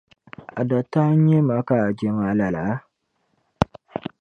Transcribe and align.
A 0.59 0.61
dataa 0.69 1.11
nye 1.25 1.37
ma 1.47 1.57
k' 1.67 1.75
a 1.87 1.95
je 1.97 2.07
ma 2.17 2.27
lala? 2.39 2.65